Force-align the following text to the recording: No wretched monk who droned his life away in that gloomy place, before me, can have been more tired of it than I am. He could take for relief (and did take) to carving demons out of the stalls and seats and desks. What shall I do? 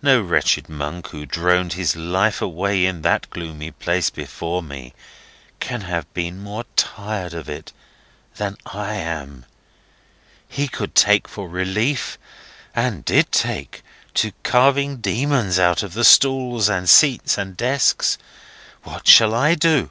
No 0.00 0.20
wretched 0.22 0.68
monk 0.68 1.08
who 1.08 1.26
droned 1.26 1.72
his 1.72 1.96
life 1.96 2.40
away 2.40 2.84
in 2.86 3.02
that 3.02 3.28
gloomy 3.30 3.72
place, 3.72 4.10
before 4.10 4.62
me, 4.62 4.94
can 5.58 5.80
have 5.80 6.06
been 6.14 6.38
more 6.40 6.62
tired 6.76 7.34
of 7.34 7.48
it 7.48 7.72
than 8.36 8.56
I 8.64 8.94
am. 8.94 9.44
He 10.48 10.68
could 10.68 10.94
take 10.94 11.26
for 11.26 11.48
relief 11.48 12.16
(and 12.76 13.04
did 13.04 13.32
take) 13.32 13.82
to 14.14 14.30
carving 14.44 14.98
demons 14.98 15.58
out 15.58 15.82
of 15.82 15.94
the 15.94 16.04
stalls 16.04 16.68
and 16.68 16.88
seats 16.88 17.36
and 17.36 17.56
desks. 17.56 18.18
What 18.84 19.08
shall 19.08 19.34
I 19.34 19.56
do? 19.56 19.90